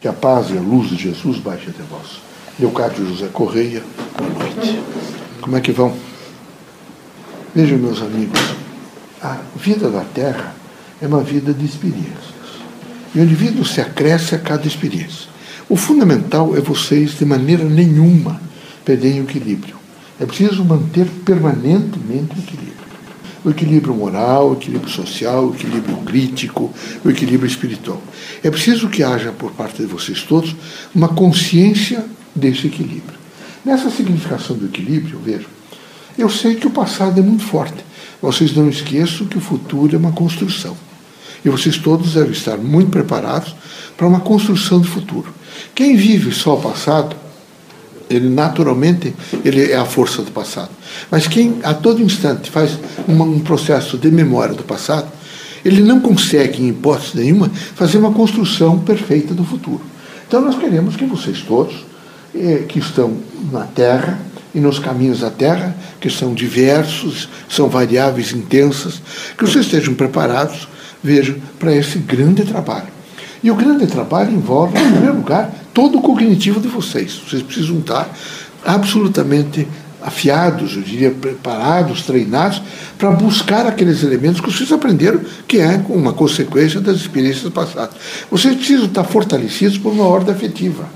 Que 0.00 0.08
a 0.08 0.14
paz 0.14 0.48
e 0.48 0.56
a 0.56 0.62
luz 0.62 0.88
de 0.88 0.96
Jesus 0.96 1.36
baixe 1.40 1.68
até 1.68 1.82
vós. 1.82 2.22
Leocádio 2.58 3.06
José 3.06 3.28
Correia, 3.30 3.82
boa 4.16 4.30
noite. 4.30 4.80
Como 5.42 5.54
é 5.54 5.60
que 5.60 5.72
vão? 5.72 5.94
Vejam, 7.54 7.76
meus 7.76 8.00
amigos, 8.00 8.40
a 9.22 9.36
vida 9.54 9.90
da 9.90 10.00
Terra 10.00 10.54
é 11.02 11.06
uma 11.06 11.22
vida 11.22 11.52
de 11.52 11.66
experiências. 11.66 12.14
E 13.14 13.20
o 13.20 13.24
indivíduo 13.24 13.62
se 13.62 13.82
acresce 13.82 14.34
a 14.34 14.38
cada 14.38 14.66
experiência. 14.66 15.28
O 15.68 15.76
fundamental 15.76 16.56
é 16.56 16.60
vocês, 16.60 17.18
de 17.18 17.26
maneira 17.26 17.64
nenhuma, 17.64 18.40
perderem 18.82 19.20
o 19.20 19.24
equilíbrio. 19.24 19.76
É 20.18 20.24
preciso 20.24 20.64
manter 20.64 21.04
permanentemente 21.26 22.38
o 22.38 22.38
equilíbrio 22.38 22.89
o 23.44 23.50
equilíbrio 23.50 23.94
moral, 23.94 24.50
o 24.50 24.52
equilíbrio 24.54 24.90
social, 24.90 25.46
o 25.46 25.54
equilíbrio 25.54 25.96
crítico, 25.98 26.72
o 27.04 27.10
equilíbrio 27.10 27.48
espiritual. 27.48 28.02
É 28.42 28.50
preciso 28.50 28.88
que 28.88 29.02
haja 29.02 29.32
por 29.32 29.52
parte 29.52 29.78
de 29.82 29.86
vocês 29.86 30.22
todos 30.22 30.54
uma 30.94 31.08
consciência 31.08 32.04
desse 32.34 32.66
equilíbrio. 32.66 33.18
Nessa 33.64 33.90
significação 33.90 34.56
do 34.56 34.66
equilíbrio, 34.66 35.20
veja, 35.22 35.46
eu 36.16 36.28
sei 36.28 36.54
que 36.54 36.66
o 36.66 36.70
passado 36.70 37.18
é 37.18 37.22
muito 37.22 37.44
forte. 37.44 37.84
Vocês 38.20 38.54
não 38.54 38.68
esqueçam 38.68 39.26
que 39.26 39.38
o 39.38 39.40
futuro 39.40 39.94
é 39.94 39.98
uma 39.98 40.12
construção. 40.12 40.76
E 41.44 41.48
vocês 41.48 41.78
todos 41.78 42.14
devem 42.14 42.32
estar 42.32 42.58
muito 42.58 42.90
preparados 42.90 43.54
para 43.96 44.06
uma 44.06 44.20
construção 44.20 44.80
de 44.80 44.88
futuro. 44.88 45.32
Quem 45.74 45.96
vive 45.96 46.32
só 46.32 46.54
o 46.54 46.60
passado 46.60 47.16
ele 48.10 48.28
naturalmente 48.28 49.14
ele 49.44 49.70
é 49.70 49.76
a 49.76 49.84
força 49.84 50.20
do 50.22 50.32
passado. 50.32 50.70
Mas 51.10 51.28
quem 51.28 51.60
a 51.62 51.72
todo 51.72 52.02
instante 52.02 52.50
faz 52.50 52.78
uma, 53.06 53.24
um 53.24 53.38
processo 53.38 53.96
de 53.96 54.10
memória 54.10 54.54
do 54.54 54.64
passado, 54.64 55.08
ele 55.64 55.82
não 55.82 56.00
consegue, 56.00 56.62
em 56.62 56.68
hipótese 56.68 57.16
nenhuma, 57.16 57.48
fazer 57.74 57.98
uma 57.98 58.12
construção 58.12 58.78
perfeita 58.78 59.32
do 59.32 59.44
futuro. 59.44 59.82
Então 60.26 60.40
nós 60.40 60.58
queremos 60.58 60.96
que 60.96 61.04
vocês 61.04 61.40
todos, 61.42 61.84
eh, 62.34 62.64
que 62.68 62.78
estão 62.78 63.16
na 63.52 63.64
Terra 63.64 64.18
e 64.54 64.60
nos 64.60 64.78
caminhos 64.78 65.20
da 65.20 65.30
Terra, 65.30 65.76
que 66.00 66.10
são 66.10 66.34
diversos, 66.34 67.28
são 67.48 67.68
variáveis 67.68 68.32
intensas, 68.32 69.00
que 69.36 69.44
vocês 69.44 69.66
estejam 69.66 69.94
preparados, 69.94 70.68
vejam, 71.02 71.36
para 71.58 71.74
esse 71.74 71.98
grande 71.98 72.44
trabalho. 72.44 72.88
E 73.42 73.50
o 73.50 73.54
grande 73.54 73.86
trabalho 73.86 74.32
envolve, 74.32 74.78
em 74.78 74.90
primeiro 74.90 75.16
lugar, 75.16 75.50
todo 75.72 75.98
o 75.98 76.02
cognitivo 76.02 76.60
de 76.60 76.68
vocês. 76.68 77.20
Vocês 77.26 77.42
precisam 77.42 77.78
estar 77.78 78.08
absolutamente 78.64 79.66
afiados, 80.02 80.76
eu 80.76 80.82
diria, 80.82 81.10
preparados, 81.10 82.02
treinados, 82.02 82.62
para 82.98 83.10
buscar 83.10 83.66
aqueles 83.66 84.02
elementos 84.02 84.40
que 84.40 84.50
vocês 84.50 84.72
aprenderam, 84.72 85.20
que 85.46 85.58
é 85.58 85.82
uma 85.88 86.12
consequência 86.12 86.80
das 86.80 86.96
experiências 86.96 87.52
passadas. 87.52 87.96
Vocês 88.30 88.54
precisam 88.56 88.86
estar 88.86 89.04
fortalecidos 89.04 89.78
por 89.78 89.92
uma 89.92 90.04
ordem 90.04 90.34
afetiva. 90.34 90.88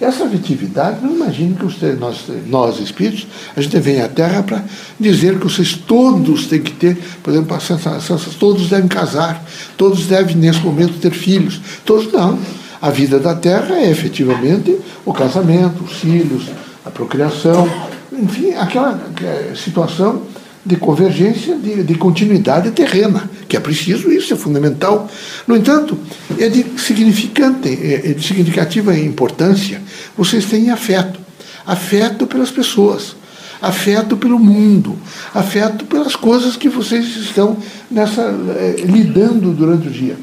Essa 0.00 0.24
afetividade, 0.24 1.00
não 1.00 1.14
imagine 1.14 1.54
que 1.54 1.64
vocês, 1.64 1.96
nós, 1.96 2.24
nós 2.46 2.80
espíritos, 2.80 3.24
a 3.56 3.60
gente 3.60 3.78
vem 3.78 4.00
à 4.00 4.08
Terra 4.08 4.42
para 4.42 4.64
dizer 4.98 5.38
que 5.38 5.44
vocês 5.44 5.74
todos 5.74 6.46
têm 6.46 6.60
que 6.60 6.72
ter, 6.72 6.98
por 7.22 7.30
exemplo, 7.30 7.54
a 7.54 7.60
sensação, 7.60 8.18
todos 8.36 8.68
devem 8.68 8.88
casar, 8.88 9.44
todos 9.76 10.06
devem, 10.06 10.34
nesse 10.34 10.58
momento, 10.58 10.98
ter 10.98 11.12
filhos. 11.12 11.60
Todos 11.84 12.12
não. 12.12 12.36
A 12.82 12.90
vida 12.90 13.20
da 13.20 13.32
Terra 13.36 13.76
é 13.76 13.88
efetivamente 13.88 14.76
o 15.06 15.12
casamento, 15.12 15.84
os 15.84 16.00
filhos, 16.00 16.46
a 16.84 16.90
procriação, 16.90 17.70
enfim, 18.12 18.54
aquela 18.54 19.00
é, 19.22 19.54
situação 19.54 20.22
de 20.66 20.74
convergência, 20.74 21.56
de, 21.56 21.84
de, 21.84 21.94
continuidade 21.94 22.72
terrena, 22.72 23.30
que 23.48 23.56
é 23.56 23.60
preciso, 23.60 24.10
isso 24.10 24.34
é 24.34 24.36
fundamental. 24.36 25.08
No 25.46 25.56
entanto, 25.56 25.96
é 26.36 26.48
de 26.48 26.64
significante, 26.80 27.68
é, 27.68 28.10
é 28.10 28.14
de 28.14 28.26
significativa 28.26 28.98
importância 28.98 29.80
vocês 30.18 30.44
têm 30.46 30.70
afeto. 30.70 31.20
Afeto 31.64 32.26
pelas 32.26 32.50
pessoas, 32.50 33.14
afeto 33.60 34.16
pelo 34.16 34.40
mundo, 34.40 34.98
afeto 35.32 35.84
pelas 35.84 36.16
coisas 36.16 36.56
que 36.56 36.68
vocês 36.68 37.06
estão 37.16 37.56
nessa, 37.88 38.22
é, 38.22 38.82
lidando 38.84 39.52
durante 39.52 39.86
o 39.86 39.90
dia. 39.90 40.16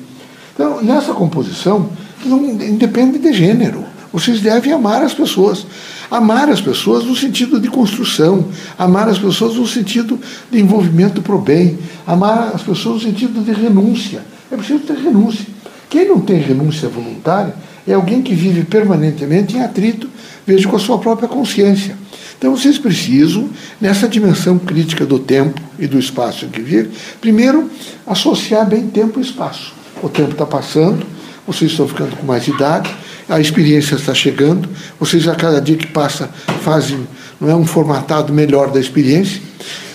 Então, 0.54 0.82
nessa 0.82 1.14
composição, 1.14 1.90
não 2.28 2.44
independe 2.46 3.20
de 3.20 3.32
gênero. 3.32 3.86
Vocês 4.12 4.42
devem 4.42 4.74
amar 4.74 5.04
as 5.04 5.14
pessoas. 5.14 5.66
Amar 6.10 6.50
as 6.50 6.60
pessoas 6.60 7.06
no 7.06 7.16
sentido 7.16 7.60
de 7.60 7.68
construção, 7.68 8.48
amar 8.78 9.08
as 9.08 9.20
pessoas 9.20 9.56
no 9.56 9.68
sentido 9.68 10.20
de 10.50 10.60
envolvimento 10.60 11.22
para 11.22 11.36
o 11.36 11.40
bem, 11.40 11.78
amar 12.08 12.52
as 12.54 12.64
pessoas 12.64 13.04
no 13.04 13.12
sentido 13.12 13.44
de 13.44 13.52
renúncia. 13.52 14.24
É 14.52 14.58
preciso 14.58 14.80
ter 14.80 14.98
renúncia. 14.98 15.46
Quem 15.88 16.08
não 16.08 16.20
tem 16.20 16.40
renúncia 16.40 16.90
voluntária 16.90 17.54
é 17.88 17.94
alguém 17.94 18.24
que 18.24 18.34
vive 18.34 18.64
permanentemente 18.64 19.56
em 19.56 19.62
atrito, 19.62 20.10
veja, 20.46 20.68
com 20.68 20.76
a 20.76 20.80
sua 20.80 20.98
própria 20.98 21.28
consciência. 21.28 21.96
Então 22.38 22.56
vocês 22.56 22.78
precisam, 22.78 23.50
nessa 23.80 24.08
dimensão 24.08 24.58
crítica 24.58 25.06
do 25.06 25.20
tempo 25.20 25.62
e 25.78 25.86
do 25.86 26.00
espaço 26.00 26.46
em 26.46 26.50
que 26.50 26.62
vive, 26.62 26.90
primeiro 27.20 27.70
associar 28.08 28.68
bem 28.68 28.88
tempo 28.88 29.20
e 29.20 29.24
espaço. 29.24 29.74
O 30.02 30.08
tempo 30.08 30.32
está 30.32 30.46
passando, 30.46 31.06
vocês 31.50 31.72
estão 31.72 31.88
ficando 31.88 32.16
com 32.16 32.28
mais 32.28 32.48
idade, 32.48 32.96
a 33.28 33.40
experiência 33.40 33.96
está 33.96 34.14
chegando, 34.14 34.70
vocês 35.00 35.28
a 35.28 35.34
cada 35.34 35.60
dia 35.60 35.76
que 35.76 35.88
passa 35.88 36.30
fazem 36.62 37.08
não 37.42 37.50
é, 37.50 37.56
um 37.56 37.66
formatado 37.66 38.32
melhor 38.32 38.70
da 38.70 38.80
experiência, 38.80 39.42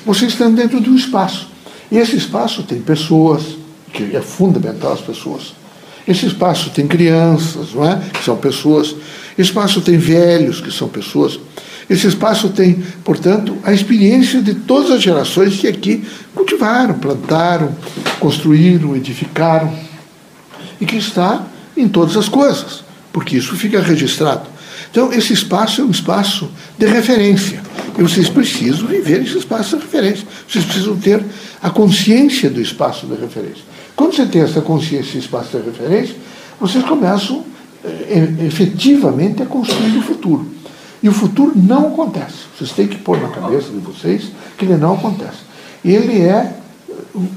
vocês 0.05 0.33
estão 0.33 0.53
dentro 0.53 0.81
de 0.81 0.91
um 0.91 0.97
espaço. 0.97 1.49
E 1.93 1.99
esse 1.99 2.17
espaço 2.17 2.65
tem 2.65 2.81
pessoas, 2.81 3.43
que 3.93 4.17
é 4.17 4.21
fundamental 4.21 4.95
as 4.95 5.01
pessoas. 5.01 5.55
Esse 6.09 6.27
espaço 6.27 6.71
tem 6.71 6.89
crianças, 6.89 7.73
não 7.73 7.89
é? 7.89 8.01
que 8.13 8.25
são 8.25 8.37
pessoas. 8.37 8.89
Esse 9.39 9.51
espaço 9.51 9.81
tem 9.81 9.97
velhos, 9.97 10.61
que 10.61 10.73
são 10.73 10.89
pessoas. 10.89 11.39
Esse 11.89 12.09
espaço 12.09 12.49
tem, 12.49 12.83
portanto, 13.05 13.57
a 13.63 13.73
experiência 13.73 14.43
de 14.43 14.55
todas 14.55 14.91
as 14.91 15.01
gerações 15.01 15.57
que 15.57 15.69
aqui 15.69 16.05
cultivaram, 16.35 16.95
plantaram, 16.95 17.77
construíram, 18.19 18.97
edificaram, 18.97 19.73
e 20.81 20.87
que 20.87 20.97
está 20.97 21.45
em 21.77 21.89
todas 21.89 22.17
as 22.17 22.29
coisas 22.29 22.85
porque 23.15 23.37
isso 23.37 23.57
fica 23.57 23.81
registrado. 23.81 24.43
Então, 24.91 25.13
esse 25.13 25.33
espaço 25.33 25.81
é 25.81 25.85
um 25.85 25.91
espaço 25.91 26.51
de 26.77 26.85
referência. 26.85 27.63
E 27.97 28.03
vocês 28.03 28.29
precisam 28.29 28.89
viver 28.89 29.23
esse 29.23 29.39
espaço 29.39 29.77
de 29.77 29.83
referência. 29.83 30.27
Vocês 30.49 30.65
precisam 30.65 30.97
ter 30.97 31.25
a 31.63 31.71
consciência 31.71 32.51
do 32.51 32.61
espaço 32.61 33.07
de 33.07 33.15
referência. 33.15 33.63
Quando 33.95 34.17
você 34.17 34.27
tem 34.27 34.43
essa 34.43 34.61
consciência 34.61 35.13
do 35.13 35.19
espaço 35.19 35.57
de 35.57 35.65
referência, 35.65 36.17
vocês 36.61 36.85
começam 36.85 37.45
eh, 37.85 38.35
efetivamente 38.47 39.45
a 39.45 39.47
construir 39.47 39.97
o 39.97 40.03
futuro. 40.03 40.49
E 41.01 41.09
o 41.09 41.13
futuro 41.13 41.53
não 41.55 41.87
acontece. 41.87 42.47
Vocês 42.59 42.73
têm 42.73 42.89
que 42.89 42.97
pôr 42.97 43.21
na 43.21 43.29
cabeça 43.29 43.69
de 43.69 43.79
vocês 43.79 44.25
que 44.59 44.65
ele 44.65 44.77
não 44.77 44.95
acontece. 44.95 45.39
Ele 45.85 46.21
é 46.21 46.53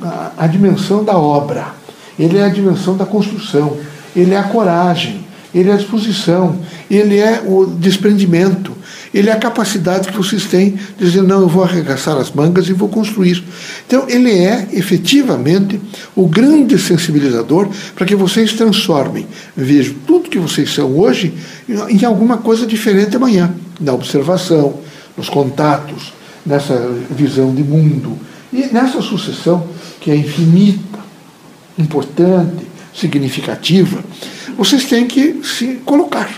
a, 0.02 0.32
a 0.40 0.48
dimensão 0.48 1.04
da 1.04 1.16
obra, 1.16 1.76
ele 2.18 2.38
é 2.38 2.46
a 2.46 2.50
dimensão 2.50 2.96
da 2.96 3.06
construção, 3.06 3.78
ele 4.16 4.34
é 4.34 4.38
a 4.38 4.44
coragem, 4.44 5.26
ele 5.54 5.70
é 5.70 5.74
a 5.74 5.78
disposição, 5.78 6.60
ele 6.90 7.18
é 7.18 7.42
o 7.46 7.66
desprendimento, 7.66 8.74
ele 9.14 9.30
é 9.30 9.34
a 9.34 9.38
capacidade 9.38 10.10
que 10.10 10.18
vocês 10.18 10.46
têm 10.46 10.72
de 10.98 11.06
dizer, 11.06 11.24
não, 11.24 11.42
eu 11.42 11.48
vou 11.48 11.64
arregaçar 11.64 12.18
as 12.18 12.32
mangas 12.32 12.68
e 12.68 12.74
vou 12.74 12.90
construir. 12.90 13.44
Então, 13.86 14.06
ele 14.08 14.32
é 14.32 14.68
efetivamente 14.74 15.80
o 16.16 16.28
grande 16.28 16.78
sensibilizador 16.78 17.70
para 17.96 18.06
que 18.06 18.16
vocês 18.16 18.54
transformem, 18.54 19.26
vejam, 19.56 19.96
tudo 20.06 20.30
que 20.30 20.38
vocês 20.38 20.74
são 20.74 20.98
hoje 20.98 21.34
em 21.68 22.06
alguma 22.06 22.38
coisa 22.38 22.68
diferente 22.68 23.16
amanhã, 23.16 23.54
na 23.80 23.94
observação, 23.94 24.80
nos 25.18 25.30
contatos, 25.30 26.14
nessa 26.46 26.76
visão 27.10 27.54
de 27.54 27.64
mundo. 27.64 28.18
E 28.52 28.68
nessa 28.68 29.02
sucessão 29.02 29.68
que 30.00 30.12
é 30.12 30.16
infinita, 30.16 31.00
importante, 31.78 32.66
significativa 32.94 34.04
vocês 34.58 34.86
têm 34.86 35.06
que 35.06 35.42
se 35.44 35.80
colocar. 35.86 36.30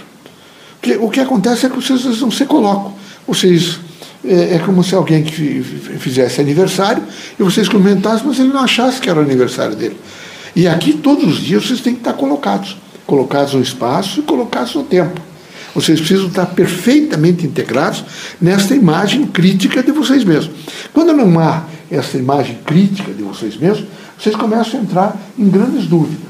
Porque 0.79 0.97
o 0.97 1.09
que 1.09 1.19
acontece 1.19 1.65
é 1.65 1.69
que 1.69 1.75
vocês 1.75 2.21
não 2.21 2.29
se 2.29 2.45
colocam. 2.45 2.93
Vocês 3.25 3.79
é, 4.23 4.55
é 4.55 4.59
como 4.59 4.83
se 4.83 4.93
alguém 4.93 5.23
que 5.23 5.61
fizesse 5.99 6.41
aniversário 6.41 7.01
e 7.39 7.43
vocês 7.43 7.69
comentassem, 7.69 8.27
mas 8.27 8.39
ele 8.39 8.49
não 8.49 8.61
achasse 8.61 8.99
que 8.99 9.09
era 9.09 9.19
o 9.19 9.23
aniversário 9.23 9.75
dele. 9.75 9.97
E 10.55 10.67
aqui 10.67 10.93
todos 10.93 11.25
os 11.25 11.39
dias 11.39 11.65
vocês 11.65 11.79
têm 11.79 11.93
que 11.93 12.01
estar 12.01 12.13
colocados, 12.13 12.75
colocados 13.05 13.53
no 13.53 13.61
espaço 13.61 14.19
e 14.19 14.23
colocados 14.23 14.75
no 14.75 14.83
tempo. 14.83 15.21
Vocês 15.73 15.99
precisam 15.99 16.27
estar 16.27 16.47
perfeitamente 16.47 17.45
integrados 17.45 18.03
nesta 18.41 18.75
imagem 18.75 19.27
crítica 19.27 19.83
de 19.83 19.91
vocês 19.91 20.23
mesmos. 20.23 20.51
Quando 20.91 21.13
não 21.13 21.39
há 21.39 21.63
essa 21.91 22.17
imagem 22.17 22.57
crítica 22.65 23.13
de 23.13 23.21
vocês 23.21 23.55
mesmos, 23.55 23.85
vocês 24.19 24.35
começam 24.35 24.79
a 24.79 24.83
entrar 24.83 25.17
em 25.37 25.49
grandes 25.49 25.87
dúvidas 25.87 26.29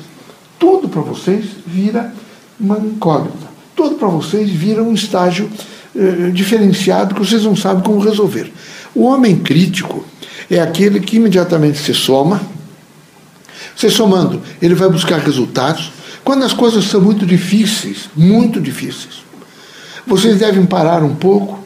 tudo 0.59 0.89
para 0.89 1.01
vocês 1.01 1.45
vira 1.65 2.13
uma 2.59 2.77
incógnita. 2.77 3.47
Tudo 3.75 3.95
para 3.95 4.09
vocês 4.09 4.49
vira 4.49 4.83
um 4.83 4.93
estágio 4.93 5.49
eh, 5.95 6.29
diferenciado 6.33 7.15
que 7.15 7.21
vocês 7.21 7.43
não 7.43 7.55
sabem 7.55 7.81
como 7.81 7.99
resolver. 7.99 8.51
O 8.93 9.03
homem 9.03 9.37
crítico 9.37 10.05
é 10.51 10.59
aquele 10.59 10.99
que 10.99 11.15
imediatamente 11.15 11.77
se 11.77 11.93
soma. 11.93 12.41
Você 13.75 13.89
somando, 13.89 14.41
ele 14.61 14.75
vai 14.75 14.89
buscar 14.89 15.19
resultados. 15.19 15.91
Quando 16.23 16.43
as 16.43 16.51
coisas 16.51 16.83
são 16.83 16.99
muito 16.99 17.25
difíceis, 17.25 18.09
muito 18.15 18.59
difíceis, 18.59 19.23
vocês 20.05 20.39
devem 20.39 20.65
parar 20.65 21.01
um 21.03 21.15
pouco. 21.15 21.63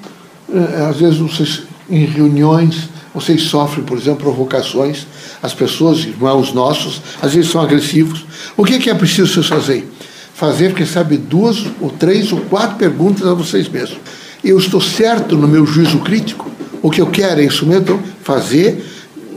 Eh, 0.53 0.87
às 0.87 0.97
vezes, 0.97 1.17
vocês, 1.17 1.63
em 1.89 2.05
reuniões, 2.05 2.89
vocês 3.13 3.43
sofrem, 3.43 3.83
por 3.85 3.97
exemplo, 3.97 4.23
provocações. 4.23 5.05
As 5.41 5.53
pessoas, 5.53 5.99
irmãos 5.99 6.53
nossos, 6.53 7.01
às 7.21 7.33
vezes 7.33 7.51
são 7.51 7.61
agressivos. 7.61 8.25
O 8.57 8.65
que 8.65 8.89
é 8.89 8.93
preciso 8.93 9.33
vocês 9.33 9.47
fazer? 9.47 9.91
Fazer, 10.33 10.73
quem 10.73 10.85
sabe, 10.85 11.17
duas 11.17 11.63
ou 11.79 11.91
três 11.91 12.31
ou 12.31 12.39
quatro 12.41 12.77
perguntas 12.77 13.27
a 13.27 13.33
vocês 13.33 13.69
mesmos. 13.69 13.99
Eu 14.43 14.57
estou 14.57 14.81
certo 14.81 15.37
no 15.37 15.47
meu 15.47 15.65
juízo 15.65 15.99
crítico? 15.99 16.51
O 16.81 16.89
que 16.89 16.99
eu 16.99 17.07
quero 17.07 17.39
é 17.39 17.45
isso 17.45 17.65
mesmo? 17.65 17.83
Então, 17.83 17.99
fazer 18.23 18.83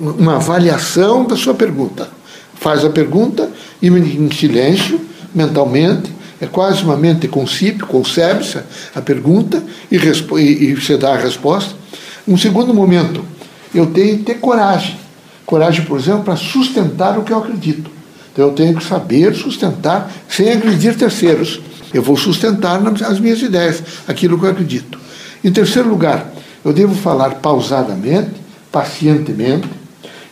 uma 0.00 0.36
avaliação 0.36 1.24
da 1.24 1.36
sua 1.36 1.54
pergunta. 1.54 2.08
Faz 2.54 2.84
a 2.84 2.90
pergunta 2.90 3.50
e 3.80 3.88
em 3.88 4.30
silêncio, 4.32 5.00
mentalmente, 5.34 6.10
é 6.40 6.46
quase 6.46 6.82
uma 6.82 6.96
mente 6.96 7.28
concípio, 7.28 7.86
concebe-se 7.86 8.58
a 8.94 9.00
pergunta 9.00 9.62
e, 9.90 9.96
e, 9.96 10.64
e 10.64 10.74
você 10.74 10.96
dá 10.96 11.14
a 11.14 11.18
resposta. 11.18 11.74
Um 12.26 12.36
segundo 12.36 12.74
momento, 12.74 13.24
eu 13.78 13.86
tenho 13.86 14.18
que 14.18 14.24
ter 14.24 14.34
coragem. 14.34 14.96
Coragem, 15.44 15.84
por 15.84 15.98
exemplo, 15.98 16.24
para 16.24 16.36
sustentar 16.36 17.18
o 17.18 17.22
que 17.22 17.32
eu 17.32 17.38
acredito. 17.38 17.90
Então 18.32 18.46
eu 18.46 18.52
tenho 18.52 18.76
que 18.76 18.84
saber 18.84 19.34
sustentar 19.34 20.10
sem 20.28 20.52
agredir 20.52 20.96
terceiros. 20.96 21.60
Eu 21.94 22.02
vou 22.02 22.16
sustentar 22.16 22.80
as 23.04 23.20
minhas 23.20 23.40
ideias, 23.40 23.82
aquilo 24.06 24.38
que 24.38 24.44
eu 24.44 24.50
acredito. 24.50 24.98
Em 25.42 25.52
terceiro 25.52 25.88
lugar, 25.88 26.32
eu 26.64 26.72
devo 26.72 26.94
falar 26.94 27.36
pausadamente, 27.36 28.32
pacientemente, 28.72 29.68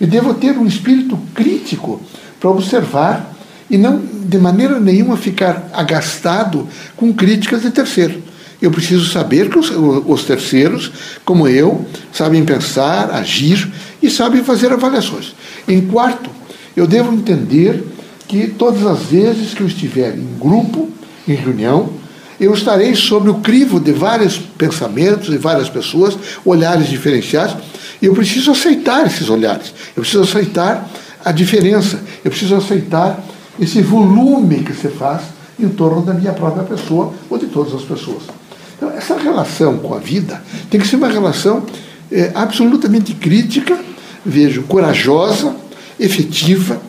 e 0.00 0.06
devo 0.06 0.34
ter 0.34 0.58
um 0.58 0.66
espírito 0.66 1.16
crítico 1.32 2.02
para 2.40 2.50
observar 2.50 3.32
e 3.70 3.78
não 3.78 3.98
de 3.98 4.38
maneira 4.38 4.80
nenhuma 4.80 5.16
ficar 5.16 5.70
agastado 5.72 6.68
com 6.96 7.12
críticas 7.12 7.62
de 7.62 7.70
terceiro. 7.70 8.22
Eu 8.64 8.70
preciso 8.70 9.04
saber 9.10 9.50
que 9.50 9.58
os, 9.58 9.70
os, 9.70 10.24
terceiros, 10.24 10.90
como 11.22 11.46
eu, 11.46 11.84
sabem 12.10 12.42
pensar, 12.46 13.10
agir 13.10 13.70
e 14.02 14.08
sabem 14.08 14.42
fazer 14.42 14.72
avaliações. 14.72 15.34
Em 15.68 15.82
quarto, 15.82 16.30
eu 16.74 16.86
devo 16.86 17.12
entender 17.12 17.84
que 18.26 18.46
todas 18.46 18.86
as 18.86 19.00
vezes 19.02 19.52
que 19.52 19.60
eu 19.60 19.66
estiver 19.66 20.16
em 20.16 20.38
grupo, 20.40 20.88
em 21.28 21.34
reunião, 21.34 21.90
eu 22.40 22.54
estarei 22.54 22.94
sobre 22.94 23.28
o 23.28 23.34
crivo 23.34 23.78
de 23.78 23.92
vários 23.92 24.38
pensamentos 24.38 25.28
e 25.28 25.36
várias 25.36 25.68
pessoas, 25.68 26.16
olhares 26.42 26.88
diferenciados, 26.88 27.56
e 28.00 28.06
eu 28.06 28.14
preciso 28.14 28.50
aceitar 28.50 29.06
esses 29.06 29.28
olhares, 29.28 29.74
eu 29.94 30.00
preciso 30.00 30.22
aceitar 30.22 30.88
a 31.22 31.32
diferença, 31.32 32.00
eu 32.24 32.30
preciso 32.30 32.56
aceitar 32.56 33.22
esse 33.60 33.82
volume 33.82 34.64
que 34.64 34.72
se 34.72 34.88
faz 34.88 35.20
em 35.60 35.68
torno 35.68 36.00
da 36.00 36.14
minha 36.14 36.32
própria 36.32 36.64
pessoa 36.64 37.12
ou 37.28 37.36
de 37.36 37.48
todas 37.48 37.74
as 37.74 37.82
pessoas. 37.82 38.22
Então, 38.76 38.90
essa 38.90 39.16
relação 39.16 39.78
com 39.78 39.94
a 39.94 39.98
vida 39.98 40.42
tem 40.70 40.80
que 40.80 40.86
ser 40.86 40.96
uma 40.96 41.08
relação 41.08 41.64
é, 42.10 42.32
absolutamente 42.34 43.14
crítica, 43.14 43.78
vejo, 44.24 44.62
corajosa, 44.64 45.54
efetiva 45.98 46.80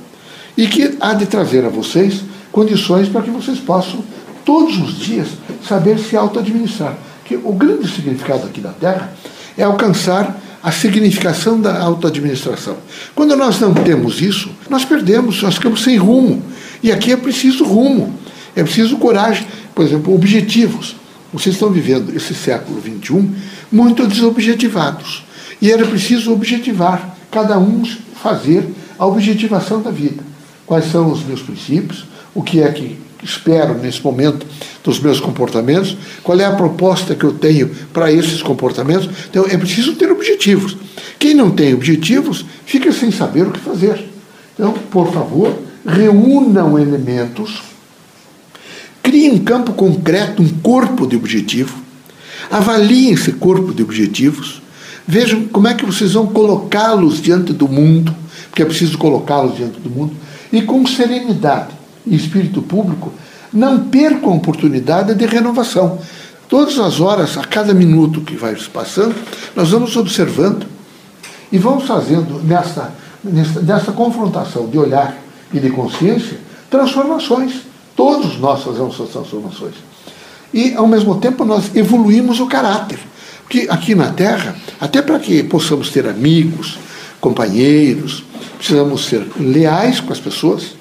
e 0.57 0.67
que 0.67 0.97
há 0.99 1.13
de 1.13 1.25
trazer 1.25 1.65
a 1.65 1.69
vocês 1.69 2.21
condições 2.51 3.09
para 3.09 3.21
que 3.21 3.29
vocês 3.29 3.59
possam, 3.59 4.03
todos 4.45 4.77
os 4.77 4.97
dias, 4.97 5.27
saber 5.67 5.99
se 5.99 6.15
auto-administrar. 6.15 6.95
Que 7.25 7.35
o 7.35 7.51
grande 7.51 7.89
significado 7.89 8.45
aqui 8.45 8.61
da 8.61 8.71
Terra 8.71 9.13
é 9.57 9.63
alcançar 9.63 10.39
a 10.63 10.71
significação 10.71 11.59
da 11.59 11.79
auto-administração. 11.79 12.77
Quando 13.13 13.35
nós 13.35 13.59
não 13.59 13.73
temos 13.73 14.21
isso, 14.21 14.49
nós 14.69 14.85
perdemos, 14.85 15.41
nós 15.43 15.55
ficamos 15.55 15.83
sem 15.83 15.97
rumo. 15.97 16.41
E 16.81 16.91
aqui 16.91 17.11
é 17.11 17.17
preciso 17.17 17.63
rumo, 17.63 18.17
é 18.55 18.63
preciso 18.63 18.97
coragem, 18.97 19.45
por 19.73 19.85
exemplo, 19.85 20.13
objetivos. 20.13 20.95
Vocês 21.35 21.55
estão 21.55 21.69
vivendo 21.69 22.15
esse 22.15 22.33
século 22.33 22.81
XXI 22.81 23.29
muito 23.71 24.07
desobjetivados. 24.07 25.23
E 25.61 25.71
era 25.71 25.85
preciso 25.85 26.31
objetivar, 26.31 27.17
cada 27.29 27.59
um 27.59 27.83
fazer 28.21 28.65
a 28.97 29.05
objetivação 29.05 29.81
da 29.81 29.91
vida. 29.91 30.23
Quais 30.65 30.89
são 30.91 31.11
os 31.11 31.23
meus 31.23 31.41
princípios, 31.41 32.05
o 32.33 32.41
que 32.41 32.61
é 32.61 32.71
que 32.71 32.97
espero 33.21 33.77
nesse 33.77 34.01
momento 34.01 34.45
dos 34.83 34.99
meus 34.99 35.19
comportamentos, 35.19 35.97
qual 36.23 36.39
é 36.39 36.45
a 36.45 36.55
proposta 36.55 37.15
que 37.15 37.25
eu 37.25 37.33
tenho 37.33 37.69
para 37.91 38.11
esses 38.11 38.41
comportamentos. 38.41 39.09
Então 39.29 39.45
é 39.45 39.57
preciso 39.57 39.95
ter 39.95 40.11
objetivos. 40.11 40.77
Quem 41.19 41.33
não 41.33 41.51
tem 41.51 41.73
objetivos 41.73 42.45
fica 42.65 42.91
sem 42.93 43.11
saber 43.11 43.47
o 43.47 43.51
que 43.51 43.59
fazer. 43.59 44.05
Então, 44.53 44.73
por 44.89 45.11
favor, 45.11 45.53
reúnam 45.85 46.79
elementos, 46.79 47.61
criem 49.05 49.33
um 49.33 49.37
campo 49.37 49.71
concreto, 49.73 50.41
um 50.41 50.49
corpo 50.49 51.05
de 51.05 51.15
objetivo, 51.15 51.77
avaliem 52.49 53.11
esse 53.11 53.33
corpo 53.33 53.71
de 53.71 53.83
objetivos, 53.83 54.63
vejam 55.07 55.45
como 55.45 55.67
é 55.67 55.75
que 55.75 55.85
vocês 55.85 56.13
vão 56.13 56.25
colocá-los 56.25 57.21
diante 57.21 57.53
do 57.53 57.67
mundo, 57.67 58.15
porque 58.49 58.63
é 58.63 58.65
preciso 58.65 58.97
colocá-los 58.97 59.57
diante 59.57 59.79
do 59.79 59.91
mundo, 59.91 60.15
e 60.51 60.59
com 60.63 60.83
serenidade 60.87 61.69
e 62.03 62.15
espírito 62.15 62.63
público, 62.63 63.13
não 63.53 63.85
percam 63.85 64.31
a 64.31 64.35
oportunidade 64.37 65.13
de 65.13 65.25
renovação. 65.27 65.99
Todas 66.49 66.79
as 66.79 66.99
horas, 66.99 67.37
a 67.37 67.43
cada 67.43 67.75
minuto 67.75 68.21
que 68.21 68.35
vai 68.35 68.55
se 68.55 68.67
passando, 68.67 69.13
nós 69.55 69.69
vamos 69.69 69.95
observando 69.95 70.65
e 71.51 71.59
vamos 71.59 71.85
fazendo 71.85 72.41
nessa, 72.43 72.91
nessa, 73.23 73.61
nessa 73.61 73.91
confrontação 73.91 74.67
de 74.67 74.79
olhar 74.79 75.15
e 75.53 75.59
de 75.59 75.69
consciência 75.69 76.39
transformações. 76.71 77.74
Todos 77.95 78.37
nós 78.39 78.63
fazemos 78.63 78.95
essas 78.95 79.09
transformações. 79.09 79.75
E, 80.53 80.73
ao 80.73 80.87
mesmo 80.87 81.15
tempo, 81.19 81.45
nós 81.45 81.75
evoluímos 81.75 82.39
o 82.39 82.47
caráter. 82.47 82.99
Porque 83.43 83.67
aqui 83.69 83.93
na 83.95 84.11
Terra, 84.11 84.55
até 84.79 85.01
para 85.01 85.19
que 85.19 85.43
possamos 85.43 85.89
ter 85.89 86.07
amigos, 86.07 86.77
companheiros, 87.21 88.23
precisamos 88.57 89.05
ser 89.05 89.25
leais 89.39 89.99
com 89.99 90.11
as 90.11 90.19
pessoas 90.19 90.75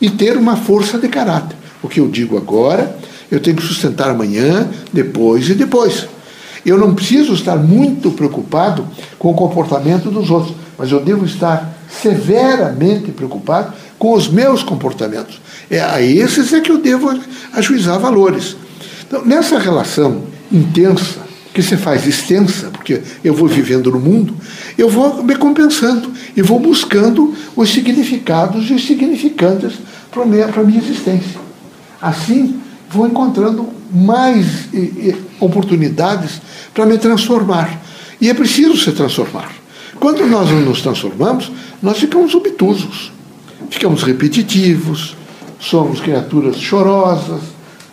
e 0.00 0.10
ter 0.10 0.36
uma 0.36 0.56
força 0.56 0.98
de 0.98 1.08
caráter. 1.08 1.56
O 1.82 1.88
que 1.88 2.00
eu 2.00 2.08
digo 2.08 2.36
agora, 2.36 2.96
eu 3.30 3.40
tenho 3.40 3.56
que 3.56 3.62
sustentar 3.62 4.10
amanhã, 4.10 4.68
depois 4.92 5.48
e 5.48 5.54
depois. 5.54 6.08
Eu 6.64 6.76
não 6.76 6.94
preciso 6.94 7.32
estar 7.32 7.56
muito 7.56 8.10
preocupado 8.10 8.86
com 9.18 9.30
o 9.30 9.34
comportamento 9.34 10.10
dos 10.10 10.30
outros, 10.30 10.54
mas 10.76 10.90
eu 10.90 11.00
devo 11.00 11.24
estar 11.24 11.74
severamente 11.88 13.10
preocupado 13.12 13.72
com 14.00 14.14
os 14.14 14.28
meus 14.28 14.62
comportamentos. 14.62 15.38
É 15.70 15.78
a 15.78 16.00
esses 16.00 16.54
é 16.54 16.60
que 16.60 16.72
eu 16.72 16.78
devo 16.78 17.16
ajuizar 17.52 18.00
valores. 18.00 18.56
Então, 19.06 19.24
nessa 19.26 19.58
relação 19.58 20.22
intensa, 20.50 21.20
que 21.52 21.62
se 21.62 21.76
faz 21.76 22.06
extensa, 22.06 22.70
porque 22.70 23.02
eu 23.22 23.34
vou 23.34 23.46
vivendo 23.46 23.90
no 23.90 24.00
mundo, 24.00 24.34
eu 24.78 24.88
vou 24.88 25.22
me 25.22 25.36
compensando 25.36 26.10
e 26.34 26.40
vou 26.40 26.58
buscando 26.58 27.34
os 27.54 27.70
significados 27.70 28.70
e 28.70 28.72
os 28.72 28.86
significantes 28.86 29.74
para 30.10 30.22
a 30.22 30.26
minha, 30.26 30.78
existência. 30.78 31.38
Assim, 32.00 32.58
vou 32.88 33.06
encontrando 33.06 33.68
mais 33.92 34.46
oportunidades 35.38 36.40
para 36.72 36.86
me 36.86 36.96
transformar. 36.96 37.82
E 38.18 38.30
é 38.30 38.34
preciso 38.34 38.76
se 38.78 38.92
transformar. 38.92 39.52
Quando 39.98 40.26
nós 40.26 40.48
não 40.50 40.60
nos 40.60 40.80
transformamos, 40.80 41.52
nós 41.82 41.98
ficamos 41.98 42.34
obtusos, 42.34 43.12
ficamos 43.70 44.02
repetitivos, 44.02 45.16
somos 45.58 46.00
criaturas 46.00 46.56
chorosas, 46.56 47.40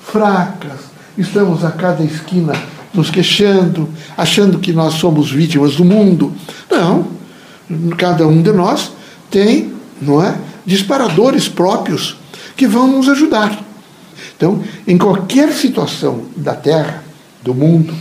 fracas, 0.01 0.79
estamos 1.17 1.63
a 1.63 1.71
cada 1.71 2.03
esquina 2.03 2.53
nos 2.93 3.09
queixando, 3.09 3.87
achando 4.17 4.59
que 4.59 4.73
nós 4.73 4.95
somos 4.95 5.31
vítimas 5.31 5.75
do 5.75 5.85
mundo. 5.85 6.33
Não, 6.69 7.07
cada 7.97 8.27
um 8.27 8.41
de 8.41 8.51
nós 8.51 8.91
tem, 9.29 9.71
não 10.01 10.23
é, 10.23 10.35
disparadores 10.65 11.47
próprios 11.47 12.17
que 12.55 12.67
vão 12.67 12.87
nos 12.87 13.07
ajudar. 13.07 13.63
Então, 14.35 14.63
em 14.87 14.97
qualquer 14.97 15.51
situação 15.51 16.25
da 16.35 16.53
Terra, 16.53 17.03
do 17.43 17.53
mundo, 17.53 17.93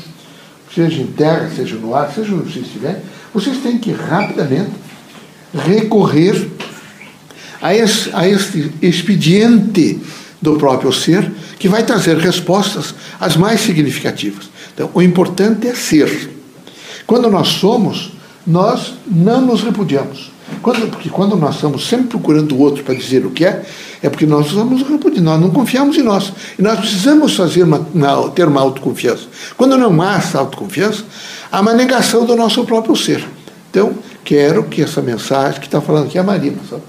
seja 0.74 1.00
em 1.00 1.06
terra, 1.06 1.50
seja 1.54 1.76
no 1.76 1.94
ar, 1.94 2.12
seja 2.12 2.34
onde 2.34 2.52
você 2.52 2.60
estiver, 2.60 3.02
vocês 3.32 3.58
têm 3.58 3.78
que 3.78 3.92
rapidamente 3.92 4.72
recorrer 5.54 6.50
a 7.60 7.74
esse, 7.74 8.10
a 8.12 8.28
este 8.28 8.72
expediente 8.82 10.00
do 10.40 10.56
próprio 10.56 10.92
ser 10.92 11.30
que 11.58 11.68
vai 11.68 11.84
trazer 11.84 12.16
respostas 12.18 12.94
as 13.18 13.36
mais 13.36 13.60
significativas. 13.60 14.48
Então, 14.74 14.90
o 14.92 15.02
importante 15.02 15.66
é 15.66 15.74
ser. 15.74 16.30
Quando 17.06 17.30
nós 17.30 17.48
somos, 17.48 18.12
nós 18.46 18.94
não 19.06 19.40
nos 19.40 19.62
repudiamos. 19.62 20.30
Quando, 20.62 20.88
porque 20.90 21.08
quando 21.08 21.36
nós 21.36 21.56
estamos 21.56 21.88
sempre 21.88 22.06
procurando 22.06 22.54
o 22.54 22.60
outro 22.60 22.84
para 22.84 22.94
dizer 22.94 23.26
o 23.26 23.30
que 23.30 23.44
é, 23.44 23.64
é 24.02 24.08
porque 24.08 24.26
nós 24.26 24.46
somos 24.46 24.82
nós 25.20 25.40
não 25.40 25.50
confiamos 25.50 25.96
em 25.96 26.02
nós. 26.02 26.32
E 26.58 26.62
nós 26.62 26.78
precisamos 26.78 27.34
fazer 27.34 27.64
uma, 27.64 27.84
uma, 27.92 28.30
ter 28.30 28.46
uma 28.46 28.60
autoconfiança. 28.60 29.24
Quando 29.56 29.76
não 29.76 30.00
há 30.02 30.16
essa 30.16 30.38
autoconfiança, 30.38 31.04
há 31.50 31.60
uma 31.60 31.74
negação 31.74 32.24
do 32.24 32.36
nosso 32.36 32.64
próprio 32.64 32.94
ser. 32.94 33.26
Então, 33.70 33.94
quero 34.24 34.64
que 34.64 34.82
essa 34.82 35.02
mensagem 35.02 35.60
que 35.60 35.66
está 35.66 35.80
falando 35.80 36.06
aqui 36.06 36.18
é 36.18 36.20
a 36.20 36.24
Marina, 36.24 36.58
sabe? 36.68 36.82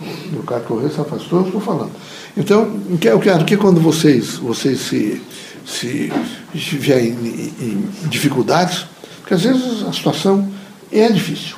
O 0.00 0.40
Ricardo 0.40 0.66
Correia 0.66 0.90
se 0.90 1.00
afastou, 1.00 1.40
eu 1.40 1.46
estou 1.46 1.60
falando. 1.60 1.92
Então, 2.36 2.80
eu 3.02 3.18
quero 3.18 3.44
que 3.44 3.56
quando 3.56 3.80
vocês, 3.80 4.34
vocês 4.34 4.80
se, 4.80 5.22
se 5.64 6.12
estiverem 6.54 7.10
em, 7.10 7.84
em 8.04 8.08
dificuldades, 8.08 8.86
porque 9.20 9.34
às 9.34 9.42
vezes 9.42 9.82
a 9.82 9.92
situação 9.92 10.48
é 10.92 11.08
difícil. 11.08 11.56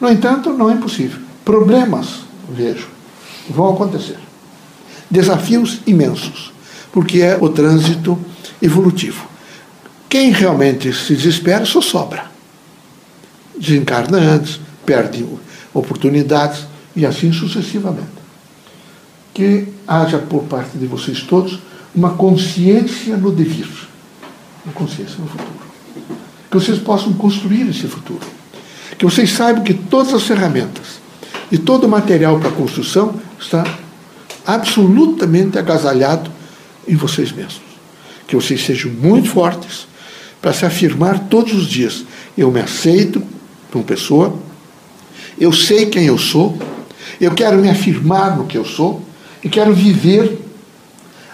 No 0.00 0.10
entanto, 0.10 0.50
não 0.52 0.68
é 0.68 0.74
impossível. 0.74 1.20
Problemas, 1.44 2.20
vejo, 2.48 2.88
vão 3.48 3.72
acontecer. 3.72 4.18
Desafios 5.08 5.80
imensos, 5.86 6.52
porque 6.92 7.20
é 7.20 7.38
o 7.40 7.48
trânsito 7.48 8.18
evolutivo. 8.60 9.28
Quem 10.08 10.32
realmente 10.32 10.92
se 10.92 11.14
desespera 11.14 11.64
só 11.64 11.80
sobra. 11.80 12.24
Desencarna 13.56 14.18
antes, 14.18 14.60
perde 14.84 15.24
oportunidades 15.72 16.66
e 17.00 17.06
assim 17.06 17.32
sucessivamente 17.32 18.20
que 19.32 19.68
haja 19.88 20.18
por 20.18 20.42
parte 20.44 20.76
de 20.76 20.86
vocês 20.86 21.22
todos 21.22 21.58
uma 21.94 22.10
consciência 22.10 23.16
no 23.16 23.32
devir, 23.32 23.68
uma 24.64 24.74
consciência 24.74 25.16
no 25.18 25.26
futuro. 25.26 25.60
Que 26.50 26.56
vocês 26.56 26.78
possam 26.78 27.14
construir 27.14 27.68
esse 27.68 27.86
futuro. 27.86 28.20
Que 28.98 29.04
vocês 29.04 29.32
saibam 29.32 29.64
que 29.64 29.72
todas 29.72 30.12
as 30.12 30.24
ferramentas 30.24 31.00
e 31.50 31.56
todo 31.56 31.84
o 31.84 31.88
material 31.88 32.38
para 32.38 32.50
a 32.50 32.52
construção 32.52 33.18
está 33.40 33.64
absolutamente 34.46 35.58
agasalhado 35.58 36.30
em 36.86 36.96
vocês 36.96 37.32
mesmos. 37.32 37.62
Que 38.26 38.36
vocês 38.36 38.62
sejam 38.62 38.92
muito 38.92 39.28
fortes 39.30 39.86
para 40.42 40.52
se 40.52 40.66
afirmar 40.66 41.28
todos 41.30 41.54
os 41.54 41.66
dias. 41.66 42.04
Eu 42.36 42.50
me 42.50 42.60
aceito 42.60 43.22
como 43.72 43.84
pessoa, 43.84 44.38
eu 45.38 45.52
sei 45.52 45.86
quem 45.86 46.04
eu 46.04 46.18
sou, 46.18 46.58
eu 47.20 47.32
quero 47.32 47.58
me 47.58 47.68
afirmar 47.68 48.36
no 48.36 48.46
que 48.46 48.56
eu 48.56 48.64
sou, 48.64 49.04
e 49.42 49.48
quero 49.48 49.72
viver 49.74 50.38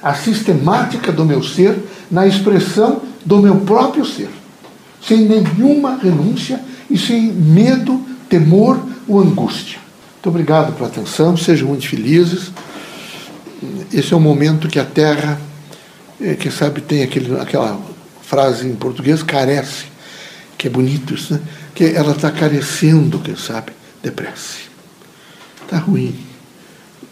a 0.02 0.14
sistemática 0.14 1.12
do 1.12 1.24
meu 1.24 1.42
ser 1.42 1.76
na 2.10 2.26
expressão 2.26 3.02
do 3.24 3.38
meu 3.38 3.56
próprio 3.56 4.04
ser, 4.04 4.28
sem 5.02 5.22
nenhuma 5.22 5.96
renúncia 5.96 6.60
e 6.88 6.96
sem 6.96 7.32
medo, 7.32 8.00
temor 8.28 8.80
ou 9.08 9.20
angústia. 9.20 9.78
Muito 10.14 10.28
obrigado 10.28 10.72
pela 10.74 10.88
atenção, 10.88 11.36
sejam 11.36 11.68
muito 11.68 11.88
felizes. 11.88 12.50
Esse 13.92 14.12
é 14.12 14.16
o 14.16 14.20
momento 14.20 14.68
que 14.68 14.78
a 14.78 14.84
Terra, 14.84 15.40
eh, 16.20 16.34
quem 16.34 16.50
sabe 16.50 16.80
tem 16.80 17.02
aquele, 17.02 17.40
aquela 17.40 17.80
frase 18.22 18.66
em 18.66 18.74
português, 18.74 19.22
carece, 19.22 19.86
que 20.58 20.66
é 20.66 20.70
bonito 20.70 21.14
isso, 21.14 21.34
né? 21.34 21.40
que 21.74 21.84
ela 21.84 22.12
está 22.12 22.30
carecendo, 22.30 23.18
quem 23.18 23.36
sabe, 23.36 23.72
de 24.02 24.10
prece. 24.10 24.75
Está 25.66 25.78
ruim. 25.78 26.14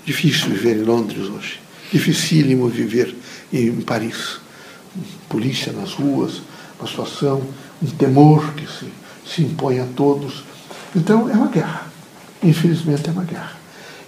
Difícil 0.07 0.51
viver 0.51 0.77
em 0.77 0.85
Londres 0.85 1.29
hoje. 1.29 1.59
Dificílimo 1.93 2.69
viver 2.69 3.13
em 3.53 3.73
Paris. 3.81 4.39
Polícia 5.29 5.73
nas 5.73 5.93
ruas, 5.93 6.41
uma 6.79 6.89
situação, 6.89 7.43
um 7.83 7.87
temor 7.87 8.55
que 8.55 8.65
se, 8.65 8.87
se 9.27 9.43
impõe 9.43 9.81
a 9.81 9.87
todos. 9.97 10.45
Então 10.95 11.29
é 11.29 11.33
uma 11.33 11.49
guerra. 11.49 11.89
Infelizmente 12.45 13.09
é 13.09 13.11
uma 13.11 13.25
guerra. 13.25 13.57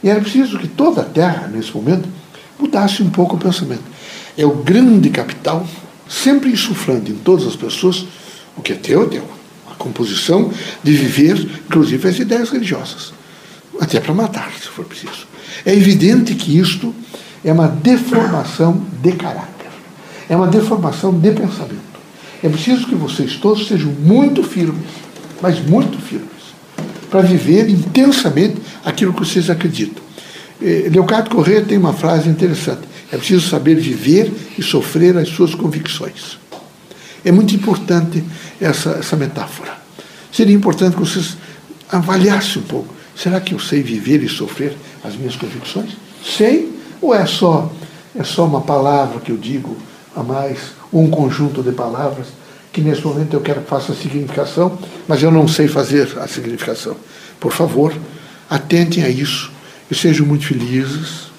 E 0.00 0.08
era 0.08 0.20
preciso 0.20 0.60
que 0.60 0.68
toda 0.68 1.00
a 1.00 1.04
Terra, 1.04 1.48
nesse 1.48 1.74
momento, 1.74 2.08
mudasse 2.56 3.02
um 3.02 3.10
pouco 3.10 3.34
o 3.34 3.40
pensamento. 3.40 3.82
É 4.38 4.46
o 4.46 4.62
grande 4.62 5.10
capital, 5.10 5.66
sempre 6.08 6.52
insuflando 6.52 7.10
em 7.10 7.16
todas 7.16 7.48
as 7.48 7.56
pessoas 7.56 8.06
o 8.56 8.62
que 8.62 8.74
é 8.74 8.76
teu, 8.76 9.02
é 9.02 9.06
teu. 9.06 9.28
A 9.68 9.74
composição 9.74 10.52
de 10.84 10.92
viver, 10.92 11.36
inclusive, 11.66 12.08
as 12.08 12.18
ideias 12.20 12.50
religiosas. 12.50 13.15
Até 13.80 14.00
para 14.00 14.14
matar, 14.14 14.52
se 14.52 14.68
for 14.68 14.84
preciso. 14.84 15.26
É 15.64 15.74
evidente 15.74 16.34
que 16.34 16.58
isto 16.58 16.94
é 17.44 17.52
uma 17.52 17.68
deformação 17.68 18.82
de 19.02 19.12
caráter, 19.12 19.70
é 20.28 20.36
uma 20.36 20.48
deformação 20.48 21.12
de 21.12 21.30
pensamento. 21.30 21.86
É 22.42 22.48
preciso 22.48 22.86
que 22.86 22.94
vocês 22.94 23.36
todos 23.36 23.66
sejam 23.66 23.90
muito 23.92 24.42
firmes, 24.42 24.86
mas 25.40 25.60
muito 25.60 25.98
firmes, 25.98 26.26
para 27.10 27.22
viver 27.22 27.68
intensamente 27.68 28.56
aquilo 28.84 29.12
que 29.12 29.20
vocês 29.20 29.48
acreditam. 29.48 30.02
Eh, 30.60 30.88
Leocádio 30.90 31.30
Corrêa 31.30 31.62
tem 31.62 31.78
uma 31.78 31.92
frase 31.92 32.28
interessante: 32.28 32.82
é 33.12 33.16
preciso 33.16 33.48
saber 33.48 33.76
viver 33.76 34.32
e 34.58 34.62
sofrer 34.62 35.16
as 35.16 35.28
suas 35.28 35.54
convicções. 35.54 36.38
É 37.24 37.32
muito 37.32 37.54
importante 37.54 38.22
essa, 38.60 38.90
essa 38.90 39.16
metáfora. 39.16 39.76
Seria 40.32 40.54
importante 40.54 40.94
que 40.94 41.00
vocês 41.00 41.36
avaliassem 41.90 42.62
um 42.62 42.64
pouco. 42.64 42.95
Será 43.16 43.40
que 43.40 43.54
eu 43.54 43.58
sei 43.58 43.82
viver 43.82 44.22
e 44.22 44.28
sofrer 44.28 44.76
as 45.02 45.16
minhas 45.16 45.34
convicções? 45.34 45.96
Sei 46.22 46.76
ou 47.00 47.14
é 47.14 47.24
só 47.26 47.72
é 48.18 48.24
só 48.24 48.46
uma 48.46 48.62
palavra 48.62 49.20
que 49.20 49.30
eu 49.30 49.36
digo 49.36 49.76
a 50.14 50.22
mais, 50.22 50.72
ou 50.90 51.02
um 51.02 51.10
conjunto 51.10 51.62
de 51.62 51.72
palavras 51.72 52.28
que 52.72 52.80
nesse 52.80 53.04
momento 53.04 53.34
eu 53.34 53.40
quero 53.40 53.60
que 53.60 53.68
faça 53.68 53.94
significação, 53.94 54.78
mas 55.06 55.22
eu 55.22 55.30
não 55.30 55.46
sei 55.46 55.68
fazer 55.68 56.18
a 56.18 56.26
significação. 56.26 56.96
Por 57.38 57.52
favor, 57.52 57.94
atentem 58.48 59.02
a 59.02 59.08
isso 59.08 59.50
e 59.90 59.94
sejam 59.94 60.26
muito 60.26 60.46
felizes, 60.46 61.30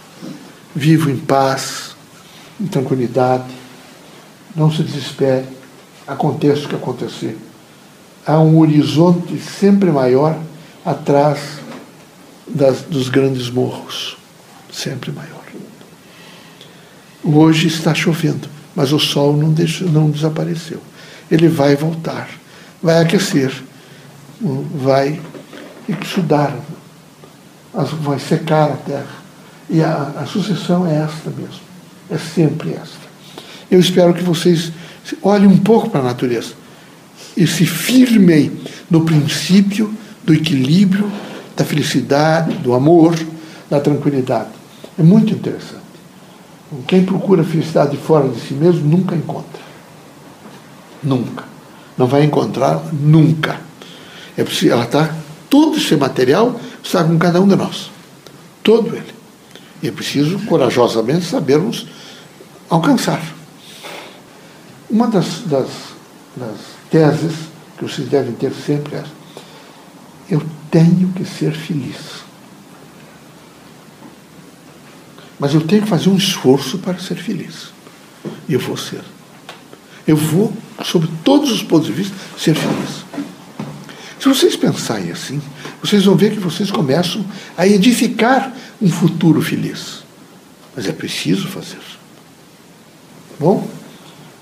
vivam 0.75 1.11
em 1.11 1.17
paz, 1.17 1.95
em 2.59 2.67
tranquilidade, 2.67 3.45
não 4.55 4.71
se 4.71 4.83
desespere, 4.83 5.45
aconteça 6.07 6.65
o 6.65 6.69
que 6.69 6.75
acontecer. 6.75 7.37
Há 8.25 8.39
um 8.39 8.59
horizonte 8.59 9.39
sempre 9.39 9.91
maior 9.91 10.37
atrás 10.85 11.39
das, 12.47 12.81
dos 12.81 13.09
grandes 13.09 13.49
morros, 13.49 14.17
sempre 14.71 15.11
maior. 15.11 15.37
Hoje 17.23 17.67
está 17.67 17.93
chovendo, 17.93 18.47
mas 18.75 18.93
o 18.93 18.99
sol 18.99 19.35
não, 19.35 19.51
deixou, 19.51 19.89
não 19.89 20.09
desapareceu. 20.09 20.81
Ele 21.29 21.49
vai 21.49 21.75
voltar, 21.75 22.29
vai 22.81 23.01
aquecer, 23.01 23.51
vai 24.75 25.19
estudar, 25.89 26.57
vai 27.73 28.19
secar 28.19 28.71
a 28.71 28.77
terra. 28.77 29.17
E 29.69 29.81
a, 29.81 30.13
a 30.21 30.25
sucessão 30.25 30.87
é 30.87 31.03
esta 31.03 31.29
mesmo, 31.29 31.59
é 32.09 32.17
sempre 32.17 32.69
esta. 32.71 33.07
Eu 33.69 33.79
espero 33.79 34.13
que 34.13 34.23
vocês 34.23 34.71
olhem 35.21 35.47
um 35.47 35.57
pouco 35.57 35.89
para 35.89 35.99
a 35.99 36.03
natureza 36.03 36.53
e 37.35 37.45
se 37.45 37.65
firmem 37.65 38.51
no 38.89 39.03
princípio 39.03 39.93
do 40.23 40.33
equilíbrio 40.33 41.11
da 41.57 41.65
felicidade, 41.65 42.53
do 42.57 42.73
amor, 42.75 43.17
da 43.67 43.79
tranquilidade. 43.79 44.49
É 44.97 45.01
muito 45.01 45.33
interessante. 45.33 45.81
Quem 46.85 47.03
procura 47.03 47.43
felicidade 47.43 47.97
fora 47.97 48.29
de 48.29 48.39
si 48.39 48.53
mesmo 48.53 48.87
nunca 48.87 49.15
encontra. 49.15 49.61
Nunca. 51.03 51.43
Não 51.97 52.05
vai 52.05 52.23
encontrar 52.23 52.79
nunca. 52.93 53.59
É 54.37 54.43
preciso, 54.43 54.71
ela 54.71 54.83
está, 54.83 55.15
todo 55.49 55.77
esse 55.77 55.95
material 55.95 56.59
está 56.83 57.03
com 57.03 57.17
cada 57.17 57.41
um 57.41 57.47
de 57.47 57.55
nós. 57.55 57.89
Todo 58.61 58.95
ele. 58.95 59.17
E 59.81 59.87
é 59.87 59.91
preciso, 59.91 60.39
corajosamente, 60.45 61.25
sabermos 61.25 61.87
alcançar. 62.69 63.21
Uma 64.89 65.07
das, 65.07 65.41
das, 65.45 65.69
das 66.35 66.57
teses 66.91 67.33
que 67.77 67.83
vocês 67.83 68.07
devem 68.07 68.33
ter 68.33 68.51
sempre 68.53 68.95
é 68.95 69.03
eu 70.29 70.41
tenho 70.71 71.11
que 71.13 71.25
ser 71.25 71.53
feliz. 71.53 72.25
Mas 75.39 75.53
eu 75.53 75.61
tenho 75.61 75.83
que 75.83 75.89
fazer 75.89 76.09
um 76.09 76.17
esforço 76.17 76.79
para 76.79 76.97
ser 76.97 77.15
feliz. 77.15 77.71
E 78.47 78.53
eu 78.53 78.59
vou 78.59 78.75
ser. 78.75 79.01
Eu 80.07 80.15
vou, 80.15 80.53
sob 80.83 81.07
todos 81.23 81.51
os 81.51 81.61
pontos 81.61 81.87
de 81.87 81.93
vista, 81.93 82.15
ser 82.37 82.55
feliz. 82.55 83.05
Se 84.19 84.27
vocês 84.27 84.55
pensarem 84.55 85.11
assim, 85.11 85.41
vocês 85.81 86.05
vão 86.05 86.15
ver 86.15 86.31
que 86.31 86.39
vocês 86.39 86.71
começam 86.71 87.23
a 87.55 87.67
edificar 87.67 88.51
um 88.81 88.89
futuro 88.89 89.41
feliz. 89.41 90.03
Mas 90.75 90.87
é 90.87 90.91
preciso 90.91 91.47
fazer. 91.47 91.81
Bom? 93.39 93.67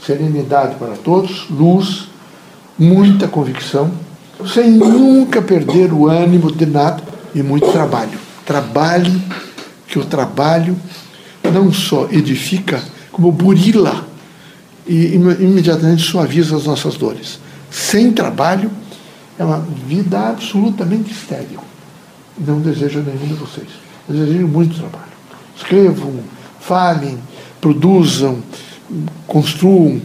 Serenidade 0.05 0.75
para 0.75 0.96
todos, 0.96 1.50
luz, 1.50 2.08
muita 2.77 3.27
convicção 3.27 4.04
sem 4.46 4.72
nunca 4.72 5.42
perder 5.42 5.94
o 5.94 6.08
ânimo 6.08 6.51
de 6.51 6.65
nada 6.65 7.04
e 7.34 7.42
muito 7.42 7.72
trabalho. 7.72 8.18
Trabalhe, 8.46 9.22
que 9.88 9.98
o 9.98 10.06
trabalho 10.06 10.75
não 11.51 11.72
só 11.72 12.08
edifica, 12.12 12.82
como 13.12 13.32
burila 13.32 14.06
e 14.86 15.15
imediatamente 15.15 16.04
suaviza 16.04 16.58
as 16.58 16.65
nossas 16.65 16.96
dores. 16.96 17.39
Sem 17.72 18.12
trabalho 18.12 18.70
é 19.38 19.44
uma 19.44 19.60
vida 19.60 20.30
absolutamente 20.30 21.12
estéril. 21.12 21.60
Não 22.38 22.60
desejo 22.60 23.00
nenhum 23.00 23.27
de 23.27 23.34
vocês. 23.34 23.68
Desejo 24.08 24.48
muito 24.48 24.75
trabalho. 24.77 25.06
Escrevam, 25.56 26.20
falem, 26.60 27.18
produzam, 27.62 28.39
construam, 29.25 30.01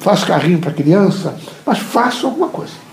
façam 0.00 0.26
carrinho 0.26 0.58
para 0.58 0.72
criança, 0.72 1.36
mas 1.64 1.78
façam 1.78 2.30
alguma 2.30 2.48
coisa. 2.48 2.85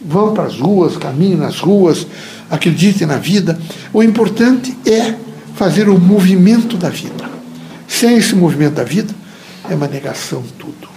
Vão 0.00 0.32
para 0.32 0.44
as 0.44 0.58
ruas, 0.58 0.96
caminhem 0.96 1.36
nas 1.36 1.58
ruas, 1.58 2.06
acreditem 2.50 3.06
na 3.06 3.16
vida. 3.16 3.58
O 3.92 4.02
importante 4.02 4.76
é 4.86 5.14
fazer 5.54 5.88
o 5.88 5.98
movimento 5.98 6.76
da 6.76 6.88
vida. 6.88 7.28
Sem 7.86 8.16
esse 8.16 8.34
movimento 8.34 8.74
da 8.74 8.84
vida, 8.84 9.14
é 9.68 9.74
uma 9.74 9.88
negação 9.88 10.42
tudo. 10.58 10.88